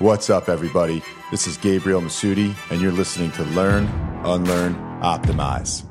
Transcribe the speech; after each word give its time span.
What's 0.00 0.30
up, 0.30 0.48
everybody? 0.48 1.02
This 1.32 1.48
is 1.48 1.56
Gabriel 1.56 2.00
Masudi, 2.00 2.54
and 2.70 2.80
you're 2.80 2.92
listening 2.92 3.32
to 3.32 3.42
Learn, 3.46 3.86
Unlearn, 4.24 4.76
Optimize. 5.02 5.82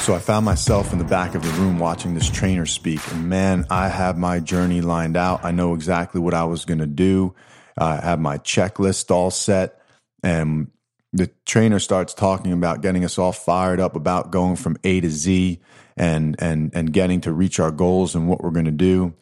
So 0.00 0.14
I 0.14 0.18
found 0.20 0.46
myself 0.46 0.94
in 0.94 0.98
the 0.98 1.04
back 1.04 1.34
of 1.34 1.42
the 1.42 1.50
room 1.60 1.78
watching 1.78 2.14
this 2.14 2.30
trainer 2.30 2.64
speak, 2.64 2.98
and 3.12 3.28
man, 3.28 3.66
I 3.68 3.88
have 3.88 4.16
my 4.16 4.40
journey 4.40 4.80
lined 4.80 5.18
out. 5.18 5.44
I 5.44 5.50
know 5.50 5.74
exactly 5.74 6.18
what 6.18 6.32
I 6.32 6.44
was 6.44 6.64
going 6.64 6.78
to 6.78 6.86
do. 6.86 7.34
I 7.76 7.96
have 7.96 8.18
my 8.18 8.38
checklist 8.38 9.10
all 9.10 9.30
set, 9.30 9.82
and 10.22 10.70
the 11.12 11.30
trainer 11.44 11.78
starts 11.78 12.14
talking 12.14 12.52
about 12.54 12.80
getting 12.80 13.04
us 13.04 13.18
all 13.18 13.32
fired 13.32 13.80
up 13.80 13.96
about 13.96 14.30
going 14.30 14.56
from 14.56 14.78
A 14.82 15.02
to 15.02 15.10
Z 15.10 15.60
and 15.98 16.36
and 16.38 16.70
and 16.72 16.90
getting 16.90 17.20
to 17.20 17.34
reach 17.34 17.60
our 17.60 17.70
goals 17.70 18.14
and 18.14 18.30
what 18.30 18.42
we're 18.42 18.50
going 18.50 18.64
to 18.64 18.70
do, 18.70 19.12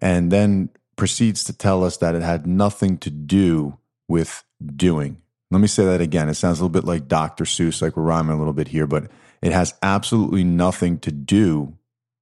and 0.00 0.32
then 0.32 0.70
proceeds 0.96 1.44
to 1.44 1.52
tell 1.52 1.84
us 1.84 1.96
that 1.98 2.14
it 2.14 2.22
had 2.22 2.46
nothing 2.46 2.98
to 2.98 3.10
do 3.10 3.78
with 4.08 4.44
doing. 4.64 5.22
Let 5.50 5.60
me 5.60 5.66
say 5.66 5.84
that 5.84 6.00
again. 6.00 6.28
It 6.28 6.34
sounds 6.34 6.58
a 6.58 6.64
little 6.64 6.72
bit 6.72 6.84
like 6.84 7.08
Dr. 7.08 7.44
Seuss, 7.44 7.82
like 7.82 7.96
we're 7.96 8.04
rhyming 8.04 8.34
a 8.34 8.38
little 8.38 8.52
bit 8.52 8.68
here, 8.68 8.86
but 8.86 9.10
it 9.42 9.52
has 9.52 9.74
absolutely 9.82 10.44
nothing 10.44 10.98
to 11.00 11.12
do 11.12 11.76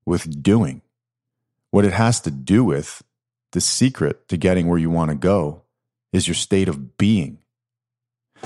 with 0.05 0.43
doing. 0.43 0.83
What 1.71 1.85
it 1.85 1.93
has 1.93 2.21
to 2.23 2.30
do 2.30 2.65
with, 2.65 3.03
the 3.53 3.61
secret 3.61 4.29
to 4.29 4.37
getting 4.37 4.67
where 4.67 4.79
you 4.79 4.91
want 4.91 5.11
to 5.11 5.16
go, 5.16 5.63
is 6.13 6.27
your 6.27 6.35
state 6.35 6.69
of 6.69 6.97
being. 6.99 7.39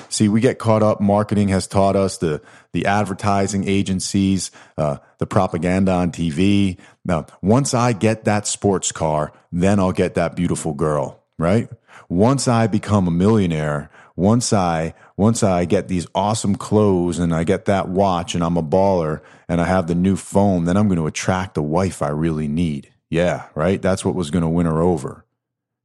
See, 0.09 0.29
we 0.29 0.41
get 0.41 0.59
caught 0.59 0.83
up. 0.83 1.01
Marketing 1.01 1.48
has 1.48 1.66
taught 1.66 1.97
us 1.97 2.19
the 2.19 2.41
the 2.73 2.87
advertising 2.87 3.66
agencies, 3.66 4.51
uh, 4.79 4.98
the 5.19 5.27
propaganda 5.27 5.93
on 5.93 6.12
TV. 6.12 6.79
Now, 7.05 7.27
once 7.43 7.75
I 7.75 7.93
get 7.93 8.25
that 8.25 8.47
sports 8.47 8.93
car, 8.93 9.33
then 9.53 9.79
I'll 9.79 9.93
get 9.93 10.15
that 10.15 10.37
beautiful 10.37 10.73
girl. 10.73 11.23
Right? 11.39 11.69
Once 12.09 12.47
I 12.47 12.67
become 12.67 13.09
a 13.09 13.11
millionaire, 13.11 13.91
once 14.17 14.53
I 14.53 14.95
once 15.17 15.42
I 15.42 15.65
get 15.65 15.89
these 15.89 16.06
awesome 16.15 16.55
clothes 16.55 17.19
and 17.19 17.34
I 17.34 17.45
get 17.45 17.65
that 17.65 17.89
watch 17.89 18.34
and 18.34 18.45
I'm 18.45 18.56
a 18.56 18.62
baller 18.62 19.20
and 19.48 19.61
I 19.61 19.65
have 19.65 19.87
the 19.87 19.95
new 19.95 20.17
phone, 20.17 20.65
then 20.65 20.77
I'm 20.77 20.89
going 20.89 20.98
to 20.98 21.06
attract 21.06 21.55
the 21.55 21.62
wife 21.62 22.03
I 22.03 22.09
really 22.09 22.48
need. 22.48 22.92
Yeah, 23.11 23.47
right? 23.55 23.81
That's 23.81 24.05
what 24.05 24.15
was 24.15 24.31
going 24.31 24.42
to 24.42 24.48
win 24.48 24.67
her 24.67 24.81
over. 24.81 25.25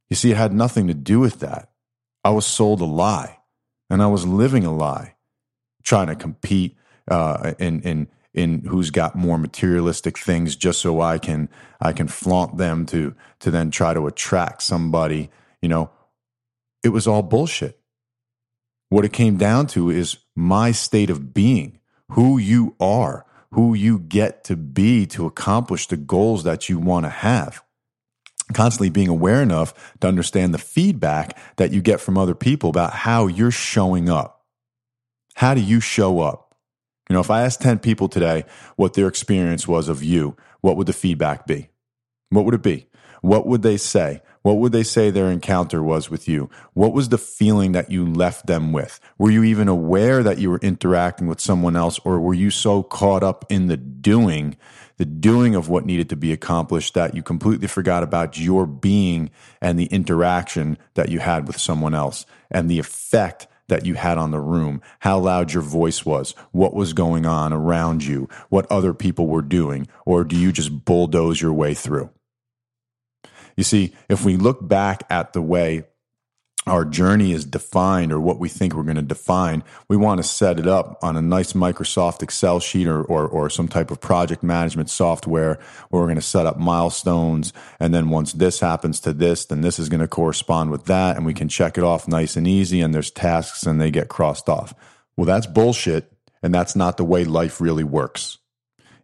You 0.08 0.16
see, 0.16 0.30
it 0.30 0.36
had 0.36 0.52
nothing 0.52 0.88
to 0.88 0.94
do 0.94 1.20
with 1.20 1.40
that. 1.40 1.70
I 2.24 2.30
was 2.30 2.46
sold 2.46 2.80
a 2.80 2.84
lie 2.84 3.39
and 3.90 4.02
I 4.02 4.06
was 4.06 4.26
living 4.26 4.64
a 4.64 4.72
lie, 4.72 5.16
trying 5.82 6.06
to 6.06 6.14
compete 6.14 6.76
uh, 7.08 7.54
in, 7.58 7.82
in, 7.82 8.08
in 8.32 8.64
who's 8.66 8.90
got 8.90 9.16
more 9.16 9.36
materialistic 9.36 10.16
things 10.16 10.54
just 10.54 10.80
so 10.80 11.00
I 11.00 11.18
can, 11.18 11.48
I 11.80 11.92
can 11.92 12.06
flaunt 12.06 12.56
them 12.56 12.86
to, 12.86 13.14
to 13.40 13.50
then 13.50 13.70
try 13.70 13.92
to 13.92 14.06
attract 14.06 14.62
somebody. 14.62 15.30
You 15.60 15.68
know, 15.68 15.90
it 16.84 16.90
was 16.90 17.06
all 17.06 17.22
bullshit. 17.22 17.80
What 18.88 19.04
it 19.04 19.12
came 19.12 19.36
down 19.36 19.66
to 19.68 19.90
is 19.90 20.18
my 20.34 20.70
state 20.72 21.10
of 21.10 21.34
being, 21.34 21.78
who 22.12 22.38
you 22.38 22.76
are, 22.80 23.26
who 23.52 23.74
you 23.74 23.98
get 23.98 24.44
to 24.44 24.56
be 24.56 25.06
to 25.06 25.26
accomplish 25.26 25.86
the 25.86 25.96
goals 25.96 26.44
that 26.44 26.68
you 26.68 26.78
want 26.78 27.06
to 27.06 27.10
have. 27.10 27.62
Constantly 28.52 28.90
being 28.90 29.08
aware 29.08 29.42
enough 29.42 29.74
to 30.00 30.08
understand 30.08 30.52
the 30.52 30.58
feedback 30.58 31.38
that 31.56 31.72
you 31.72 31.80
get 31.80 32.00
from 32.00 32.18
other 32.18 32.34
people 32.34 32.70
about 32.70 32.92
how 32.92 33.26
you're 33.26 33.50
showing 33.50 34.08
up. 34.08 34.44
How 35.34 35.54
do 35.54 35.60
you 35.60 35.80
show 35.80 36.20
up? 36.20 36.54
You 37.08 37.14
know, 37.14 37.20
if 37.20 37.30
I 37.30 37.42
asked 37.42 37.62
10 37.62 37.80
people 37.80 38.08
today 38.08 38.44
what 38.76 38.94
their 38.94 39.08
experience 39.08 39.66
was 39.66 39.88
of 39.88 40.02
you, 40.02 40.36
what 40.60 40.76
would 40.76 40.86
the 40.86 40.92
feedback 40.92 41.46
be? 41.46 41.68
What 42.28 42.44
would 42.44 42.54
it 42.54 42.62
be? 42.62 42.86
What 43.22 43.46
would 43.46 43.62
they 43.62 43.76
say? 43.76 44.22
What 44.42 44.56
would 44.56 44.72
they 44.72 44.82
say 44.82 45.10
their 45.10 45.30
encounter 45.30 45.82
was 45.82 46.08
with 46.08 46.26
you? 46.26 46.48
What 46.72 46.94
was 46.94 47.10
the 47.10 47.18
feeling 47.18 47.72
that 47.72 47.90
you 47.90 48.06
left 48.06 48.46
them 48.46 48.72
with? 48.72 48.98
Were 49.18 49.30
you 49.30 49.44
even 49.44 49.68
aware 49.68 50.22
that 50.22 50.38
you 50.38 50.50
were 50.50 50.60
interacting 50.62 51.26
with 51.26 51.40
someone 51.40 51.76
else, 51.76 51.98
or 52.04 52.18
were 52.18 52.34
you 52.34 52.50
so 52.50 52.82
caught 52.82 53.22
up 53.22 53.44
in 53.50 53.66
the 53.66 53.76
doing, 53.76 54.56
the 54.96 55.04
doing 55.04 55.54
of 55.54 55.68
what 55.68 55.84
needed 55.84 56.08
to 56.08 56.16
be 56.16 56.32
accomplished, 56.32 56.94
that 56.94 57.14
you 57.14 57.22
completely 57.22 57.68
forgot 57.68 58.02
about 58.02 58.38
your 58.38 58.64
being 58.64 59.30
and 59.60 59.78
the 59.78 59.86
interaction 59.86 60.78
that 60.94 61.10
you 61.10 61.18
had 61.18 61.46
with 61.46 61.58
someone 61.58 61.94
else 61.94 62.24
and 62.50 62.70
the 62.70 62.78
effect 62.78 63.46
that 63.68 63.84
you 63.84 63.94
had 63.94 64.18
on 64.18 64.30
the 64.30 64.40
room, 64.40 64.80
how 65.00 65.18
loud 65.18 65.52
your 65.52 65.62
voice 65.62 66.04
was, 66.04 66.32
what 66.50 66.74
was 66.74 66.92
going 66.92 67.24
on 67.24 67.52
around 67.52 68.04
you, 68.04 68.28
what 68.48 68.66
other 68.70 68.92
people 68.92 69.26
were 69.26 69.42
doing, 69.42 69.86
or 70.04 70.24
do 70.24 70.36
you 70.36 70.50
just 70.50 70.84
bulldoze 70.84 71.40
your 71.40 71.52
way 71.52 71.72
through? 71.72 72.10
You 73.56 73.64
see, 73.64 73.94
if 74.08 74.24
we 74.24 74.36
look 74.36 74.66
back 74.66 75.04
at 75.10 75.32
the 75.32 75.42
way 75.42 75.84
our 76.66 76.84
journey 76.84 77.32
is 77.32 77.44
defined 77.44 78.12
or 78.12 78.20
what 78.20 78.38
we 78.38 78.48
think 78.48 78.74
we're 78.74 78.82
going 78.82 78.96
to 78.96 79.02
define, 79.02 79.64
we 79.88 79.96
want 79.96 80.18
to 80.18 80.22
set 80.22 80.58
it 80.58 80.66
up 80.66 80.98
on 81.02 81.16
a 81.16 81.22
nice 81.22 81.54
Microsoft 81.54 82.22
Excel 82.22 82.60
sheet 82.60 82.86
or, 82.86 83.02
or, 83.02 83.26
or, 83.26 83.48
some 83.48 83.66
type 83.66 83.90
of 83.90 84.00
project 84.00 84.42
management 84.42 84.90
software 84.90 85.58
where 85.88 86.02
we're 86.02 86.06
going 86.06 86.16
to 86.16 86.22
set 86.22 86.46
up 86.46 86.58
milestones. 86.58 87.52
And 87.78 87.94
then 87.94 88.10
once 88.10 88.34
this 88.34 88.60
happens 88.60 89.00
to 89.00 89.14
this, 89.14 89.46
then 89.46 89.62
this 89.62 89.78
is 89.78 89.88
going 89.88 90.00
to 90.00 90.08
correspond 90.08 90.70
with 90.70 90.84
that. 90.84 91.16
And 91.16 91.24
we 91.24 91.34
can 91.34 91.48
check 91.48 91.78
it 91.78 91.84
off 91.84 92.06
nice 92.06 92.36
and 92.36 92.46
easy. 92.46 92.82
And 92.82 92.94
there's 92.94 93.10
tasks 93.10 93.64
and 93.64 93.80
they 93.80 93.90
get 93.90 94.08
crossed 94.08 94.48
off. 94.48 94.74
Well, 95.16 95.26
that's 95.26 95.46
bullshit. 95.46 96.12
And 96.42 96.54
that's 96.54 96.76
not 96.76 96.96
the 96.96 97.04
way 97.04 97.24
life 97.24 97.60
really 97.60 97.84
works. 97.84 98.38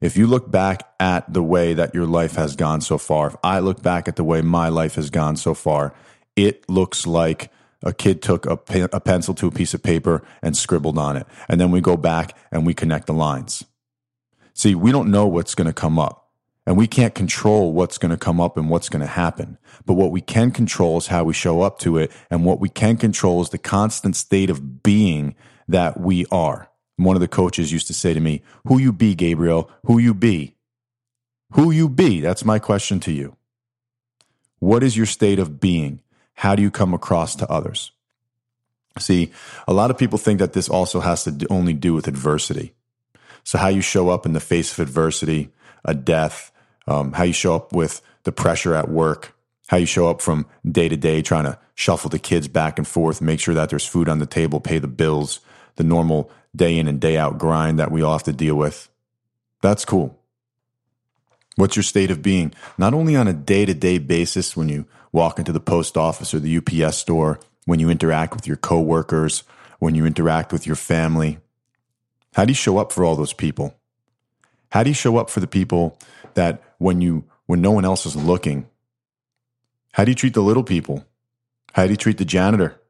If 0.01 0.17
you 0.17 0.27
look 0.27 0.51
back 0.51 0.93
at 1.01 1.33
the 1.33 1.43
way 1.43 1.75
that 1.75 1.95
your 1.95 2.07
life 2.07 2.37
has 2.37 2.57
gone 2.57 2.81
so 2.81 2.99
far, 2.99 3.29
if 3.29 3.37
I 3.43 3.61
look 3.61 3.83
back 3.83 4.09
at 4.09 4.17
the 4.17 4.25
way 4.25 4.43
my 4.43 4.69
life 4.69 4.97
has 4.97 5.11
gone 5.11 5.37
so 5.37 5.55
far, 5.55 5.95
it 6.35 6.69
looks 6.69 7.07
like 7.07 7.51
a 7.83 7.93
kid 7.93 8.21
took 8.23 8.47
a, 8.47 8.59
a 8.93 9.01
pencil 9.01 9.35
to 9.35 9.47
a 9.47 9.51
piece 9.51 9.75
of 9.75 9.83
paper 9.83 10.23
and 10.43 10.57
scribbled 10.57 10.99
on 10.99 11.17
it. 11.17 11.27
And 11.49 11.61
then 11.61 11.71
we 11.71 11.81
go 11.81 11.97
back 11.97 12.37
and 12.51 12.67
we 12.67 12.75
connect 12.75 13.07
the 13.07 13.15
lines. 13.15 13.65
See, 14.55 14.75
we 14.75 14.93
don't 14.93 15.11
know 15.11 15.27
what's 15.27 15.55
going 15.55 15.67
to 15.67 15.73
come 15.73 15.99
up. 15.99 16.25
And 16.69 16.77
we 16.77 16.89
can't 16.89 17.15
control 17.15 17.73
what's 17.73 17.97
going 17.97 18.11
to 18.11 18.17
come 18.17 18.41
up 18.41 18.57
and 18.57 18.69
what's 18.69 18.89
going 18.89 19.01
to 19.01 19.07
happen. 19.07 19.57
But 19.85 19.95
what 19.95 20.11
we 20.11 20.21
can 20.21 20.51
control 20.51 20.99
is 20.99 21.07
how 21.07 21.23
we 21.23 21.33
show 21.33 21.61
up 21.61 21.79
to 21.81 21.97
it. 21.97 22.11
And 22.29 22.45
what 22.45 22.59
we 22.59 22.69
can 22.69 22.97
control 22.97 23.41
is 23.41 23.51
the 23.51 23.59
constant 23.59 24.17
state 24.17 24.51
of 24.51 24.83
being 24.83 25.37
that 25.69 26.01
we 26.01 26.27
are. 26.33 26.69
One 26.97 27.17
of 27.17 27.21
the 27.21 27.29
coaches 27.29 27.73
used 27.73 27.87
to 27.89 27.95
say 27.95 28.15
to 28.15 28.21
me, 28.21 28.43
Who 28.67 28.79
you 28.79 28.93
be, 28.93 29.15
Gabriel? 29.15 29.71
Who 29.85 29.99
you 29.99 30.15
be? 30.15 30.55
Who 31.53 31.71
you 31.71 31.89
be? 31.89 32.21
That's 32.21 32.45
my 32.45 32.59
question 32.59 33.01
to 33.01 33.13
you. 33.13 33.37
What 34.59 34.83
is 34.83 34.97
your 34.97 35.07
state 35.07 35.39
of 35.39 35.61
being? 35.61 36.01
How 36.35 36.55
do 36.55 36.63
you 36.63 36.71
come 36.71 36.95
across 36.95 37.37
to 37.37 37.51
others? 37.51 37.93
See, 38.99 39.31
a 39.69 39.75
lot 39.75 39.91
of 39.91 39.99
people 39.99 40.19
think 40.19 40.39
that 40.39 40.55
this 40.55 40.69
also 40.69 41.01
has 41.01 41.25
to 41.25 41.47
only 41.51 41.75
do 41.75 41.93
with 41.93 42.09
adversity. 42.09 42.73
So, 43.45 43.59
how 43.59 43.69
you 43.69 43.83
show 43.83 44.09
up 44.09 44.27
in 44.27 44.33
the 44.33 44.41
face 44.41 44.73
of 44.73 44.81
adversity, 44.81 45.51
a 45.85 45.95
death, 45.95 46.51
um, 46.87 47.13
how 47.13 47.25
you 47.25 47.33
show 47.33 47.55
up 47.55 47.73
with 47.73 48.01
the 48.25 48.33
pressure 48.33 48.75
at 48.75 48.89
work, 48.89 49.37
how 49.69 49.77
you 49.77 49.87
show 49.87 50.09
up 50.09 50.21
from 50.21 50.47
day 50.69 50.89
to 50.89 50.97
day 50.97 51.23
trying 51.23 51.45
to 51.45 51.59
shuffle 51.75 52.11
the 52.11 52.19
kids 52.19 52.49
back 52.49 52.79
and 52.79 52.89
forth, 52.89 53.21
make 53.21 53.39
sure 53.39 53.55
that 53.55 53.69
there's 53.69 53.87
food 53.87 54.09
on 54.09 54.19
the 54.19 54.27
table, 54.27 54.61
pay 54.61 54.79
the 54.79 54.89
bills, 54.89 55.41
the 55.77 55.85
normal 55.85 56.31
day 56.57 56.79
in 56.79 56.89
and 56.89 57.01
day 57.01 57.17
out 57.17 57.39
grind 57.39 57.79
that 57.79 57.91
we 57.91 58.03
all 58.03 58.13
have 58.13 58.23
to 58.25 58.33
deal 58.33 58.55
with. 58.55 58.89
That's 59.63 59.85
cool. 59.85 60.19
What's 61.57 61.77
your 61.77 61.83
state 61.83 62.11
of 62.11 62.23
being? 62.23 62.53
Not 62.77 62.95
only 62.95 63.17
on 63.17 63.29
a 63.29 63.33
day 63.33 63.65
to 63.65 63.75
day 63.75 63.99
basis 63.99 64.57
when 64.57 64.69
you 64.69 64.87
walk 65.13 65.39
into 65.39 65.53
the 65.53 65.61
post 65.61 65.97
office 65.97 66.35
or 66.35 66.41
the 66.41 66.59
UPS 66.59 66.99
store, 66.99 67.41
when 67.65 67.81
you 67.81 67.91
interact 67.91 68.35
with 68.35 68.47
your 68.47 68.57
coworkers, 68.57 69.43
when 69.79 69.95
you 69.95 70.07
interact 70.07 70.53
with 70.53 70.67
your 70.67 70.77
family. 70.77 71.39
How 72.35 72.45
do 72.45 72.51
you 72.51 72.55
show 72.55 72.79
up 72.79 72.93
for 72.93 73.05
all 73.05 73.17
those 73.17 73.33
people? 73.33 73.75
How 74.71 74.83
do 74.83 74.91
you 74.91 74.95
show 74.95 75.17
up 75.17 75.31
for 75.31 75.41
the 75.41 75.47
people 75.47 75.99
that 76.35 76.63
when 76.79 77.01
you 77.01 77.25
when 77.47 77.63
no 77.63 77.71
one 77.71 77.85
else 77.85 78.05
is 78.07 78.17
looking? 78.17 78.69
How 79.93 80.05
do 80.05 80.11
you 80.11 80.15
treat 80.15 80.35
the 80.35 80.43
little 80.43 80.65
people? 80.65 81.07
How 81.73 81.85
do 81.85 81.91
you 81.91 81.97
treat 81.97 82.19
the 82.19 82.25
janitor? 82.25 82.81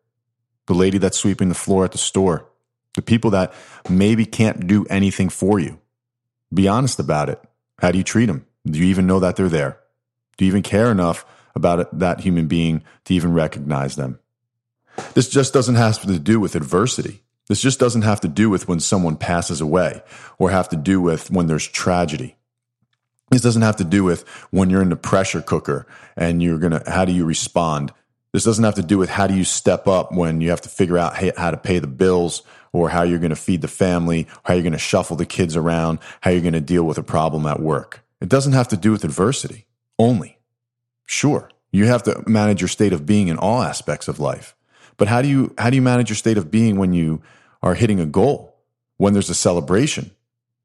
The 0.67 0.75
lady 0.75 0.99
that's 0.99 1.19
sweeping 1.19 1.49
the 1.49 1.55
floor 1.55 1.85
at 1.85 1.93
the 1.93 1.99
store? 1.99 2.49
The 2.97 3.03
people 3.03 3.31
that 3.31 3.55
maybe 3.89 4.27
can't 4.27 4.67
do 4.67 4.85
anything 4.91 5.29
for 5.29 5.61
you. 5.61 5.79
Be 6.53 6.67
honest 6.67 6.99
about 6.99 7.29
it. 7.29 7.41
How 7.79 7.93
do 7.93 7.99
you 7.99 8.05
treat 8.05 8.27
them? 8.27 8.47
Do 8.67 8.79
you 8.79 8.87
even 8.87 9.07
know 9.07 9.21
that 9.21 9.37
they're 9.37 9.49
there? 9.49 9.79
Do 10.37 10.45
you 10.45 10.51
even 10.51 10.63
care 10.63 10.91
enough 10.91 11.25
about 11.55 11.81
it, 11.81 11.89
that 11.93 12.21
human 12.21 12.49
being 12.49 12.83
to 13.05 13.15
even 13.15 13.33
recognize 13.33 13.97
them? 13.97 14.19
This 15.15 15.29
just 15.29 15.53
doesn't 15.53 15.75
have 15.77 16.01
to 16.03 16.19
do 16.19 16.41
with 16.41 16.57
adversity. 16.57 17.23
This 17.49 17.61
just 17.61 17.79
doesn't 17.79 18.03
have 18.03 18.21
to 18.23 18.29
do 18.29 18.51
with 18.51 18.67
when 18.67 18.81
someone 18.81 19.17
passes 19.17 19.61
away 19.61 20.03
or 20.39 20.51
have 20.51 20.69
to 20.71 20.77
do 20.77 21.01
with 21.01 21.31
when 21.31 21.47
there's 21.47 21.67
tragedy. 21.67 22.37
This 23.31 23.43
doesn't 23.43 23.63
have 23.63 23.77
to 23.77 23.85
do 23.85 24.05
with 24.05 24.27
when 24.51 24.71
you're 24.71 24.83
in 24.83 24.89
the 24.89 24.97
pressure 24.97 25.43
cooker 25.43 25.87
and 26.17 26.43
you're 26.43 26.59
going 26.59 26.73
to, 26.73 26.83
how 26.91 27.05
do 27.05 27.13
you 27.13 27.25
respond? 27.25 27.93
This 28.33 28.45
doesn't 28.45 28.65
have 28.65 28.75
to 28.75 28.83
do 28.83 28.99
with 28.99 29.11
how 29.11 29.27
do 29.27 29.35
you 29.35 29.45
step 29.45 29.87
up 29.87 30.13
when 30.13 30.41
you 30.41 30.51
have 30.51 30.61
to 30.63 30.69
figure 30.69 30.99
out 30.99 31.17
how 31.37 31.51
to 31.51 31.57
pay 31.57 31.79
the 31.79 31.87
bills 31.87 32.43
or 32.77 32.91
how 32.91 33.03
you're 33.03 33.19
going 33.19 33.31
to 33.31 33.37
feed 33.37 33.63
the 33.63 33.69
family, 33.69 34.27
how 34.45 34.53
you're 34.53 34.63
going 34.63 34.73
to 34.73 34.79
shuffle 34.79 35.17
the 35.17 35.25
kids 35.25 35.57
around, 35.57 35.99
how 36.21 36.31
you're 36.31 36.43
going 36.43 36.53
to 36.53 36.61
deal 36.61 36.85
with 36.85 36.99
a 36.99 37.03
problem 37.03 37.47
at 37.47 37.59
work. 37.59 38.05
It 38.21 38.29
doesn't 38.29 38.53
have 38.53 38.69
to 38.69 38.77
do 38.77 38.93
with 38.93 39.03
adversity 39.03 39.65
only. 39.99 40.39
Sure, 41.07 41.49
You 41.73 41.87
have 41.87 42.03
to 42.03 42.23
manage 42.27 42.61
your 42.61 42.69
state 42.69 42.93
of 42.93 43.07
being 43.07 43.29
in 43.29 43.39
all 43.39 43.63
aspects 43.63 44.09
of 44.09 44.21
life. 44.21 44.55
But 44.99 45.09
how 45.09 45.23
do 45.23 45.29
you 45.29 45.55
how 45.57 45.71
do 45.71 45.77
you 45.77 45.83
manage 45.83 46.11
your 46.11 46.17
state 46.17 46.37
of 46.37 46.51
being 46.51 46.77
when 46.79 46.93
you 46.93 47.23
are 47.63 47.75
hitting 47.75 48.01
a 48.01 48.07
goal? 48.07 48.57
When 48.99 49.13
there's 49.13 49.31
a 49.31 49.35
celebration? 49.35 50.11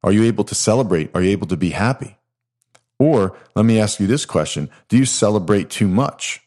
Are 0.03 0.11
you 0.11 0.23
able 0.23 0.43
to 0.45 0.55
celebrate? 0.55 1.11
Are 1.13 1.21
you 1.21 1.31
able 1.31 1.47
to 1.47 1.57
be 1.57 1.69
happy? 1.69 2.17
Or 2.97 3.37
let 3.55 3.65
me 3.65 3.79
ask 3.79 3.99
you 3.99 4.07
this 4.07 4.25
question, 4.25 4.69
do 4.89 4.97
you 4.97 5.05
celebrate 5.05 5.69
too 5.69 5.87
much? 5.87 6.41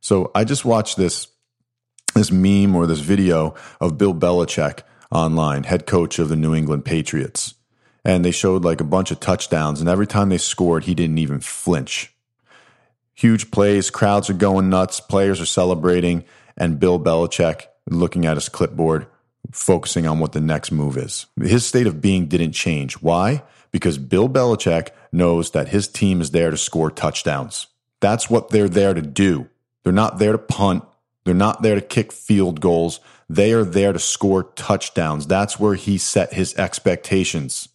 So 0.00 0.30
I 0.34 0.44
just 0.44 0.64
watched 0.64 0.96
this 0.96 1.28
this 2.14 2.30
meme 2.32 2.74
or 2.74 2.86
this 2.86 3.00
video 3.00 3.54
of 3.80 3.96
Bill 3.98 4.14
Belichick 4.14 4.80
online, 5.10 5.64
head 5.64 5.86
coach 5.86 6.18
of 6.18 6.28
the 6.28 6.36
New 6.36 6.54
England 6.54 6.84
Patriots. 6.84 7.54
And 8.04 8.24
they 8.24 8.30
showed 8.30 8.64
like 8.64 8.80
a 8.80 8.84
bunch 8.84 9.10
of 9.10 9.20
touchdowns 9.20 9.80
and 9.80 9.88
every 9.88 10.06
time 10.06 10.28
they 10.28 10.38
scored, 10.38 10.84
he 10.84 10.94
didn't 10.94 11.18
even 11.18 11.40
flinch. 11.40 12.14
Huge 13.14 13.50
plays, 13.50 13.90
crowds 13.90 14.30
are 14.30 14.34
going 14.34 14.70
nuts, 14.70 15.00
players 15.00 15.40
are 15.40 15.46
celebrating, 15.46 16.24
and 16.56 16.80
Bill 16.80 16.98
Belichick 16.98 17.66
looking 17.90 18.24
at 18.24 18.36
his 18.36 18.48
clipboard, 18.48 19.06
focusing 19.52 20.06
on 20.06 20.18
what 20.18 20.32
the 20.32 20.40
next 20.40 20.70
move 20.70 20.96
is. 20.96 21.26
His 21.38 21.66
state 21.66 21.86
of 21.86 22.00
being 22.00 22.26
didn't 22.26 22.52
change. 22.52 22.94
Why? 22.94 23.42
Because 23.72 23.98
Bill 23.98 24.28
Belichick 24.28 24.88
knows 25.12 25.50
that 25.50 25.68
his 25.68 25.86
team 25.86 26.20
is 26.20 26.30
there 26.30 26.50
to 26.50 26.56
score 26.56 26.90
touchdowns. 26.90 27.66
That's 28.00 28.30
what 28.30 28.48
they're 28.48 28.68
there 28.68 28.94
to 28.94 29.02
do. 29.02 29.48
They're 29.82 29.92
not 29.92 30.18
there 30.18 30.32
to 30.32 30.38
punt. 30.38 30.84
They're 31.30 31.36
not 31.36 31.62
there 31.62 31.76
to 31.76 31.80
kick 31.80 32.10
field 32.10 32.60
goals. 32.60 32.98
They 33.28 33.52
are 33.52 33.62
there 33.62 33.92
to 33.92 34.00
score 34.00 34.42
touchdowns. 34.42 35.28
That's 35.28 35.60
where 35.60 35.76
he 35.76 35.96
set 35.96 36.32
his 36.32 36.56
expectations. 36.56 37.68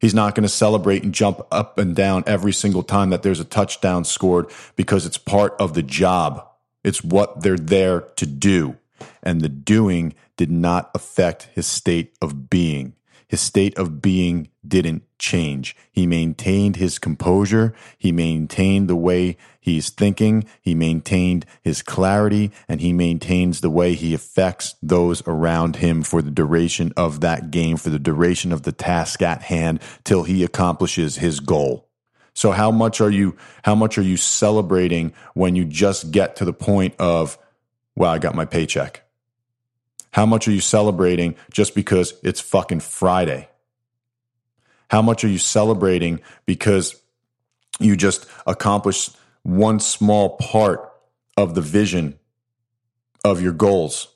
He's 0.00 0.12
not 0.12 0.34
going 0.34 0.42
to 0.42 0.48
celebrate 0.48 1.04
and 1.04 1.14
jump 1.14 1.40
up 1.52 1.78
and 1.78 1.94
down 1.94 2.24
every 2.26 2.52
single 2.52 2.82
time 2.82 3.10
that 3.10 3.22
there's 3.22 3.38
a 3.38 3.44
touchdown 3.44 4.02
scored 4.02 4.50
because 4.74 5.06
it's 5.06 5.18
part 5.18 5.54
of 5.60 5.74
the 5.74 5.84
job. 5.84 6.44
It's 6.82 7.04
what 7.04 7.42
they're 7.42 7.56
there 7.56 8.00
to 8.00 8.26
do. 8.26 8.76
And 9.22 9.40
the 9.40 9.48
doing 9.48 10.12
did 10.36 10.50
not 10.50 10.90
affect 10.96 11.50
his 11.54 11.68
state 11.68 12.16
of 12.20 12.50
being. 12.50 12.96
His 13.28 13.40
state 13.40 13.76
of 13.76 14.00
being 14.00 14.50
didn't 14.66 15.02
change. 15.18 15.76
He 15.90 16.06
maintained 16.06 16.76
his 16.76 16.98
composure. 16.98 17.74
He 17.98 18.12
maintained 18.12 18.88
the 18.88 18.96
way 18.96 19.36
he's 19.60 19.90
thinking. 19.90 20.44
He 20.60 20.74
maintained 20.74 21.44
his 21.62 21.82
clarity 21.82 22.52
and 22.68 22.80
he 22.80 22.92
maintains 22.92 23.60
the 23.60 23.70
way 23.70 23.94
he 23.94 24.14
affects 24.14 24.76
those 24.80 25.26
around 25.26 25.76
him 25.76 26.02
for 26.02 26.22
the 26.22 26.30
duration 26.30 26.92
of 26.96 27.20
that 27.20 27.50
game, 27.50 27.76
for 27.76 27.90
the 27.90 27.98
duration 27.98 28.52
of 28.52 28.62
the 28.62 28.72
task 28.72 29.22
at 29.22 29.42
hand 29.42 29.80
till 30.04 30.22
he 30.22 30.44
accomplishes 30.44 31.16
his 31.16 31.40
goal. 31.40 31.88
So 32.32 32.52
how 32.52 32.70
much 32.70 33.00
are 33.00 33.10
you, 33.10 33.36
how 33.64 33.74
much 33.74 33.96
are 33.98 34.02
you 34.02 34.18
celebrating 34.18 35.14
when 35.34 35.56
you 35.56 35.64
just 35.64 36.10
get 36.10 36.36
to 36.36 36.44
the 36.44 36.52
point 36.52 36.94
of, 36.98 37.38
well, 37.96 38.12
I 38.12 38.18
got 38.18 38.34
my 38.34 38.44
paycheck? 38.44 39.05
How 40.16 40.24
much 40.24 40.48
are 40.48 40.50
you 40.50 40.62
celebrating 40.62 41.34
just 41.50 41.74
because 41.74 42.14
it's 42.22 42.40
fucking 42.40 42.80
Friday? 42.80 43.50
How 44.88 45.02
much 45.02 45.24
are 45.24 45.28
you 45.28 45.36
celebrating 45.36 46.22
because 46.46 46.96
you 47.80 47.96
just 47.96 48.24
accomplished 48.46 49.14
one 49.42 49.78
small 49.78 50.38
part 50.38 50.90
of 51.36 51.54
the 51.54 51.60
vision 51.60 52.18
of 53.26 53.42
your 53.42 53.52
goals? 53.52 54.08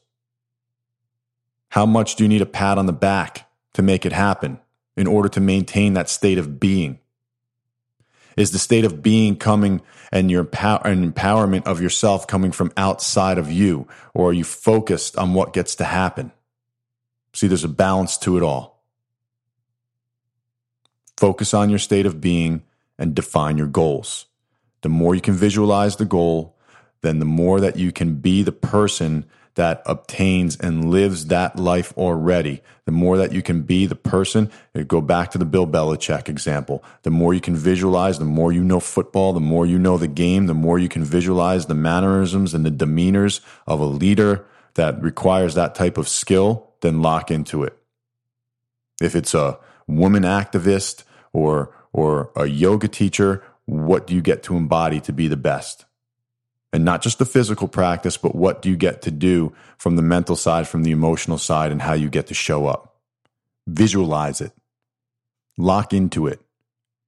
How 1.69 1.85
much 1.85 2.17
do 2.17 2.25
you 2.25 2.29
need 2.29 2.41
a 2.41 2.47
pat 2.47 2.79
on 2.79 2.87
the 2.87 2.95
back 2.95 3.51
to 3.75 3.83
make 3.83 4.07
it 4.07 4.13
happen 4.13 4.59
in 4.97 5.07
order 5.07 5.29
to 5.29 5.39
maintain 5.39 5.93
that 5.93 6.09
state 6.09 6.39
of 6.39 6.59
being? 6.59 6.99
Is 8.41 8.53
the 8.53 8.59
state 8.59 8.87
of 8.87 9.03
being 9.03 9.37
coming 9.37 9.83
and 10.11 10.31
your 10.31 10.41
empower 10.41 10.81
and 10.87 11.15
empowerment 11.15 11.67
of 11.67 11.83
yourself 11.83 12.27
coming 12.27 12.53
from 12.53 12.73
outside 12.75 13.37
of 13.37 13.53
you? 13.53 13.87
Or 14.15 14.31
are 14.31 14.33
you 14.33 14.45
focused 14.45 15.19
on 15.19 15.35
what 15.35 15.53
gets 15.53 15.75
to 15.77 15.85
happen? 15.85 16.33
See, 17.35 17.49
there's 17.49 17.65
a 17.65 17.69
balance 17.69 18.17
to 18.19 18.39
it 18.39 18.43
all. 18.43 18.83
Focus 21.19 21.53
on 21.53 21.69
your 21.69 21.79
state 21.79 22.07
of 22.07 22.23
being 22.23 22.63
and 22.99 23.15
define 23.15 23.59
your 23.59 23.67
goals. 23.67 24.25
The 24.81 24.89
more 24.89 25.15
you 25.15 25.21
can 25.21 25.35
visualize 25.35 25.97
the 25.97 26.07
goal, 26.07 26.57
then 27.03 27.19
the 27.19 27.27
more 27.27 27.61
that 27.61 27.77
you 27.77 27.93
can 27.93 28.15
be 28.15 28.43
the 28.43 28.53
person 28.53 29.27
that 29.55 29.83
obtains 29.87 30.57
and 30.57 30.91
lives 30.91 31.27
that 31.27 31.57
life 31.57 31.93
already, 31.97 32.63
the 32.87 32.93
more 32.93 33.19
that 33.19 33.33
you 33.33 33.43
can 33.43 33.63
be 33.63 33.87
the 33.87 33.95
person, 33.95 34.51
go 34.87 35.01
back 35.01 35.31
to 35.31 35.39
the 35.39 35.45
Bill 35.45 35.67
Belichick 35.67 36.29
example. 36.29 36.85
The 37.03 37.11
more 37.11 37.35
you 37.35 37.41
can 37.41 37.57
visualize, 37.57 38.19
the 38.19 38.25
more 38.25 38.53
you 38.53 38.65
know 38.65 38.81
football, 38.81 39.33
the 39.33 39.41
more 39.41 39.67
you 39.67 39.79
know 39.79 39.99
the 39.99 40.09
game, 40.09 40.47
the 40.47 40.55
more 40.55 40.79
you 40.79 40.89
can 40.89 41.05
visualize 41.05 41.67
the 41.67 41.75
mannerisms 41.75 42.55
and 42.55 42.65
the 42.65 42.71
demeanors 42.71 43.41
of 43.67 43.81
a 43.81 43.85
leader 43.85 44.47
that 44.75 45.01
requires 45.03 45.55
that 45.55 45.75
type 45.75 45.99
of 45.99 46.09
skill, 46.09 46.73
then 46.81 47.03
lock 47.03 47.31
into 47.31 47.65
it. 47.65 47.77
If 49.01 49.15
it's 49.17 49.35
a 49.35 49.59
woman 49.87 50.23
activist 50.23 51.05
or 51.33 51.75
or 51.93 52.31
a 52.37 52.47
yoga 52.47 52.87
teacher, 52.87 53.43
what 53.67 54.07
do 54.07 54.15
you 54.15 54.23
get 54.23 54.43
to 54.45 54.57
embody 54.57 55.01
to 55.01 55.13
be 55.13 55.27
the 55.29 55.37
best? 55.37 55.85
And 56.73 56.85
not 56.85 57.03
just 57.03 57.19
the 57.19 57.25
physical 57.25 57.69
practice, 57.69 58.17
but 58.17 58.35
what 58.35 58.63
do 58.63 58.71
you 58.71 58.77
get 58.77 59.03
to 59.03 59.11
do 59.11 59.53
from 59.77 59.97
the 59.97 60.03
mental 60.03 60.37
side, 60.37 60.69
from 60.69 60.83
the 60.83 60.93
emotional 60.93 61.39
side, 61.39 61.73
and 61.73 61.83
how 61.83 61.93
you 61.93 62.09
get 62.09 62.27
to 62.29 62.35
show 62.35 62.67
up. 62.67 62.97
Visualize 63.67 64.41
it, 64.41 64.53
lock 65.59 65.93
into 65.93 66.27
it, 66.27 66.41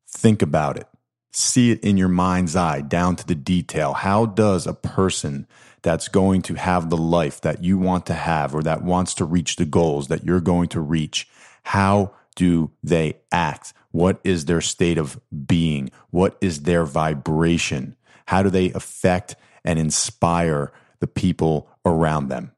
think 0.09 0.43
about 0.43 0.77
it, 0.77 0.87
see 1.33 1.71
it 1.71 1.81
in 1.81 1.97
your 1.97 2.09
mind's 2.09 2.57
eye 2.57 2.81
down 2.81 3.17
to 3.17 3.27
the 3.27 3.35
detail. 3.35 3.93
How 3.95 4.27
does 4.27 4.67
a 4.67 4.75
person 4.75 5.47
that's 5.83 6.09
going 6.09 6.43
to 6.43 6.55
have 6.55 6.91
the 6.91 6.97
life 6.97 7.41
that 7.41 7.63
you 7.63 7.79
want 7.79 8.07
to 8.07 8.15
have 8.15 8.55
or 8.55 8.63
that 8.63 8.83
wants 8.83 9.15
to 9.15 9.25
reach 9.25 9.57
the 9.57 9.65
goals 9.65 10.09
that 10.09 10.25
you're 10.25 10.41
going 10.41 10.69
to 10.69 10.81
reach, 10.81 11.29
how 11.65 12.13
do 12.37 12.71
they 12.83 13.15
act? 13.31 13.75
What 13.91 14.21
is 14.25 14.47
their 14.47 14.61
state 14.61 14.97
of 14.97 15.21
being? 15.47 15.91
What 16.11 16.37
is 16.41 16.63
their 16.63 16.85
vibration? 16.85 17.97
How 18.27 18.43
do 18.43 18.51
they 18.51 18.71
affect 18.73 19.37
and 19.65 19.79
inspire 19.79 20.73
the 21.01 21.07
people 21.07 21.69
around 21.85 22.29
them? 22.29 22.53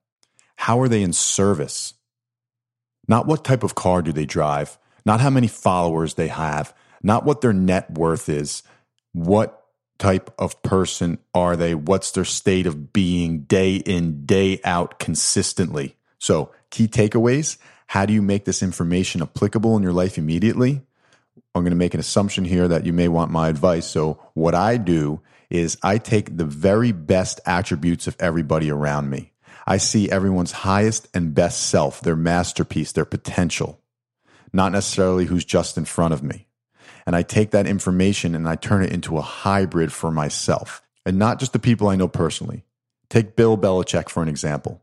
How 0.56 0.80
are 0.80 0.88
they 0.88 1.02
in 1.02 1.12
service? 1.12 1.94
Not 3.06 3.26
what 3.26 3.44
type 3.44 3.62
of 3.62 3.74
car 3.74 4.02
do 4.02 4.12
they 4.12 4.26
drive, 4.26 4.78
not 5.04 5.20
how 5.20 5.30
many 5.30 5.48
followers 5.48 6.14
they 6.14 6.28
have, 6.28 6.74
not 7.02 7.24
what 7.24 7.40
their 7.40 7.52
net 7.52 7.90
worth 7.92 8.28
is. 8.28 8.62
What 9.12 9.66
type 9.98 10.32
of 10.38 10.62
person 10.62 11.18
are 11.34 11.56
they? 11.56 11.74
What's 11.74 12.10
their 12.12 12.24
state 12.24 12.66
of 12.66 12.92
being 12.92 13.40
day 13.40 13.76
in, 13.76 14.24
day 14.24 14.60
out 14.64 14.98
consistently? 14.98 15.96
So, 16.18 16.52
key 16.70 16.88
takeaways 16.88 17.58
how 17.94 18.06
do 18.06 18.12
you 18.12 18.22
make 18.22 18.44
this 18.44 18.62
information 18.62 19.22
applicable 19.22 19.76
in 19.76 19.82
your 19.82 19.92
life 19.92 20.18
immediately? 20.18 20.82
I'm 21.54 21.62
going 21.62 21.70
to 21.70 21.76
make 21.76 21.94
an 21.94 22.00
assumption 22.00 22.44
here 22.44 22.66
that 22.66 22.84
you 22.84 22.92
may 22.92 23.06
want 23.06 23.30
my 23.30 23.48
advice. 23.48 23.86
So, 23.86 24.20
what 24.34 24.54
I 24.54 24.76
do 24.76 25.20
is 25.50 25.78
I 25.82 25.98
take 25.98 26.36
the 26.36 26.44
very 26.44 26.92
best 26.92 27.40
attributes 27.46 28.06
of 28.06 28.16
everybody 28.18 28.70
around 28.70 29.10
me. 29.10 29.32
I 29.66 29.78
see 29.78 30.10
everyone's 30.10 30.52
highest 30.52 31.08
and 31.14 31.34
best 31.34 31.68
self, 31.68 32.00
their 32.00 32.16
masterpiece, 32.16 32.92
their 32.92 33.04
potential, 33.04 33.80
not 34.52 34.72
necessarily 34.72 35.26
who's 35.26 35.44
just 35.44 35.78
in 35.78 35.84
front 35.84 36.14
of 36.14 36.22
me. 36.22 36.46
And 37.06 37.14
I 37.16 37.22
take 37.22 37.50
that 37.50 37.66
information 37.66 38.34
and 38.34 38.48
I 38.48 38.56
turn 38.56 38.82
it 38.82 38.92
into 38.92 39.18
a 39.18 39.22
hybrid 39.22 39.92
for 39.92 40.10
myself 40.10 40.82
and 41.06 41.18
not 41.18 41.38
just 41.38 41.52
the 41.52 41.58
people 41.58 41.88
I 41.88 41.96
know 41.96 42.08
personally. 42.08 42.64
Take 43.10 43.36
Bill 43.36 43.56
Belichick 43.56 44.08
for 44.08 44.22
an 44.22 44.28
example. 44.28 44.82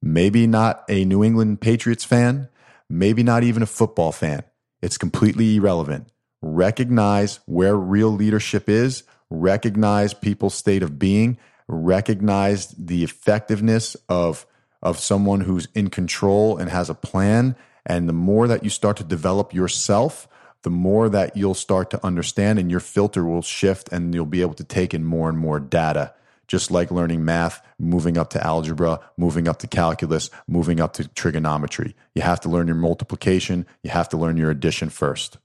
Maybe 0.00 0.46
not 0.46 0.84
a 0.88 1.04
New 1.04 1.22
England 1.22 1.60
Patriots 1.60 2.04
fan, 2.04 2.48
maybe 2.88 3.22
not 3.22 3.44
even 3.44 3.62
a 3.62 3.66
football 3.66 4.12
fan. 4.12 4.42
It's 4.80 4.98
completely 4.98 5.56
irrelevant. 5.56 6.08
Recognize 6.40 7.38
where 7.46 7.76
real 7.76 8.10
leadership 8.10 8.68
is, 8.68 9.04
recognize 9.32 10.14
people's 10.14 10.54
state 10.54 10.82
of 10.82 10.98
being, 10.98 11.38
recognize 11.68 12.68
the 12.68 13.02
effectiveness 13.04 13.96
of 14.08 14.46
of 14.82 14.98
someone 14.98 15.42
who's 15.42 15.68
in 15.74 15.88
control 15.88 16.58
and 16.58 16.68
has 16.68 16.90
a 16.90 16.94
plan. 16.94 17.54
And 17.86 18.08
the 18.08 18.12
more 18.12 18.48
that 18.48 18.64
you 18.64 18.70
start 18.70 18.96
to 18.96 19.04
develop 19.04 19.54
yourself, 19.54 20.26
the 20.62 20.70
more 20.70 21.08
that 21.08 21.36
you'll 21.36 21.54
start 21.54 21.90
to 21.90 22.04
understand 22.04 22.58
and 22.58 22.68
your 22.68 22.80
filter 22.80 23.24
will 23.24 23.42
shift 23.42 23.88
and 23.92 24.12
you'll 24.12 24.26
be 24.26 24.40
able 24.40 24.54
to 24.54 24.64
take 24.64 24.92
in 24.92 25.04
more 25.04 25.28
and 25.28 25.38
more 25.38 25.60
data. 25.60 26.14
Just 26.48 26.72
like 26.72 26.90
learning 26.90 27.24
math, 27.24 27.64
moving 27.78 28.18
up 28.18 28.30
to 28.30 28.44
algebra, 28.44 29.00
moving 29.16 29.46
up 29.46 29.60
to 29.60 29.68
calculus, 29.68 30.30
moving 30.48 30.80
up 30.80 30.92
to 30.94 31.06
trigonometry. 31.08 31.94
You 32.14 32.22
have 32.22 32.40
to 32.40 32.48
learn 32.48 32.66
your 32.66 32.76
multiplication, 32.76 33.66
you 33.84 33.90
have 33.90 34.08
to 34.10 34.16
learn 34.16 34.36
your 34.36 34.50
addition 34.50 34.90
first. 34.90 35.38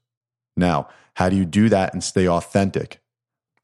Now, 0.58 0.90
how 1.14 1.30
do 1.30 1.36
you 1.36 1.46
do 1.46 1.70
that 1.70 1.94
and 1.94 2.04
stay 2.04 2.28
authentic? 2.28 3.00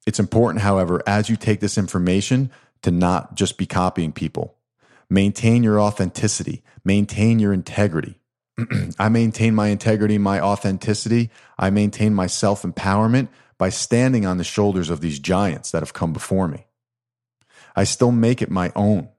It's 0.06 0.20
important, 0.20 0.64
however, 0.64 1.02
as 1.08 1.30
you 1.30 1.36
take 1.36 1.60
this 1.60 1.78
information 1.78 2.52
to 2.82 2.92
not 2.92 3.36
just 3.36 3.58
be 3.58 3.66
copying 3.66 4.12
people. 4.12 4.56
Maintain 5.10 5.64
your 5.64 5.80
authenticity, 5.80 6.64
maintain 6.84 7.40
your 7.40 7.54
integrity. 7.54 8.20
I 9.00 9.10
maintain 9.10 9.56
my 9.56 9.68
integrity, 9.68 10.18
my 10.18 10.40
authenticity. 10.40 11.30
I 11.58 11.70
maintain 11.70 12.14
my 12.14 12.28
self 12.28 12.64
empowerment 12.64 13.30
by 13.58 13.70
standing 13.70 14.26
on 14.26 14.38
the 14.38 14.44
shoulders 14.44 14.90
of 14.90 15.02
these 15.02 15.20
giants 15.20 15.72
that 15.72 15.82
have 15.82 15.94
come 15.94 16.14
before 16.14 16.48
me. 16.48 16.66
I 17.76 17.84
still 17.86 18.12
make 18.12 18.42
it 18.42 18.52
my 18.52 18.72
own. 18.76 19.10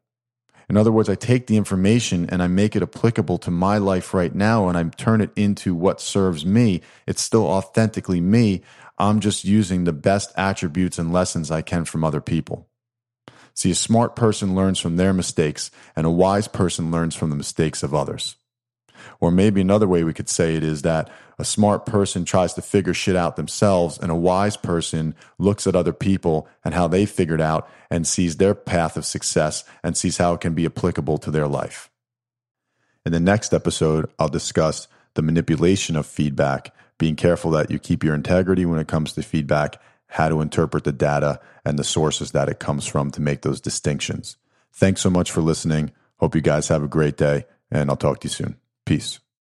In 0.68 0.76
other 0.76 0.92
words, 0.92 1.08
I 1.08 1.14
take 1.14 1.46
the 1.46 1.56
information 1.56 2.28
and 2.30 2.42
I 2.42 2.46
make 2.46 2.74
it 2.74 2.82
applicable 2.82 3.38
to 3.38 3.50
my 3.50 3.78
life 3.78 4.14
right 4.14 4.34
now 4.34 4.68
and 4.68 4.78
I 4.78 4.84
turn 4.84 5.20
it 5.20 5.30
into 5.36 5.74
what 5.74 6.00
serves 6.00 6.46
me. 6.46 6.80
It's 7.06 7.22
still 7.22 7.46
authentically 7.46 8.20
me. 8.20 8.62
I'm 8.98 9.20
just 9.20 9.44
using 9.44 9.84
the 9.84 9.92
best 9.92 10.32
attributes 10.36 10.98
and 10.98 11.12
lessons 11.12 11.50
I 11.50 11.62
can 11.62 11.84
from 11.84 12.04
other 12.04 12.20
people. 12.20 12.68
See, 13.54 13.70
a 13.70 13.74
smart 13.74 14.16
person 14.16 14.54
learns 14.54 14.80
from 14.80 14.96
their 14.96 15.12
mistakes 15.12 15.70
and 15.94 16.06
a 16.06 16.10
wise 16.10 16.48
person 16.48 16.90
learns 16.90 17.14
from 17.14 17.30
the 17.30 17.36
mistakes 17.36 17.82
of 17.82 17.94
others. 17.94 18.36
Or 19.20 19.30
maybe 19.30 19.60
another 19.60 19.88
way 19.88 20.04
we 20.04 20.14
could 20.14 20.28
say 20.28 20.56
it 20.56 20.64
is 20.64 20.82
that 20.82 21.10
a 21.38 21.44
smart 21.44 21.84
person 21.84 22.24
tries 22.24 22.54
to 22.54 22.62
figure 22.62 22.94
shit 22.94 23.16
out 23.16 23.36
themselves, 23.36 23.98
and 23.98 24.10
a 24.10 24.16
wise 24.16 24.56
person 24.56 25.14
looks 25.38 25.66
at 25.66 25.74
other 25.74 25.92
people 25.92 26.48
and 26.64 26.74
how 26.74 26.86
they 26.88 27.06
figured 27.06 27.40
out 27.40 27.68
and 27.90 28.06
sees 28.06 28.36
their 28.36 28.54
path 28.54 28.96
of 28.96 29.04
success 29.04 29.64
and 29.82 29.96
sees 29.96 30.18
how 30.18 30.34
it 30.34 30.40
can 30.40 30.54
be 30.54 30.66
applicable 30.66 31.18
to 31.18 31.30
their 31.30 31.48
life. 31.48 31.90
In 33.04 33.12
the 33.12 33.20
next 33.20 33.52
episode, 33.52 34.08
I'll 34.18 34.28
discuss 34.28 34.88
the 35.14 35.22
manipulation 35.22 35.96
of 35.96 36.06
feedback, 36.06 36.74
being 36.98 37.16
careful 37.16 37.50
that 37.52 37.70
you 37.70 37.78
keep 37.78 38.04
your 38.04 38.14
integrity 38.14 38.64
when 38.64 38.78
it 38.78 38.88
comes 38.88 39.12
to 39.12 39.22
feedback, 39.22 39.80
how 40.08 40.28
to 40.28 40.40
interpret 40.40 40.84
the 40.84 40.92
data, 40.92 41.40
and 41.64 41.78
the 41.78 41.84
sources 41.84 42.32
that 42.32 42.48
it 42.48 42.60
comes 42.60 42.86
from 42.86 43.10
to 43.10 43.20
make 43.20 43.42
those 43.42 43.60
distinctions. 43.60 44.36
Thanks 44.72 45.00
so 45.00 45.10
much 45.10 45.30
for 45.30 45.40
listening. 45.40 45.92
Hope 46.18 46.34
you 46.34 46.40
guys 46.40 46.68
have 46.68 46.82
a 46.82 46.88
great 46.88 47.16
day, 47.16 47.46
and 47.70 47.90
I'll 47.90 47.96
talk 47.96 48.20
to 48.20 48.26
you 48.26 48.30
soon. 48.30 48.63
Peace. 48.86 49.23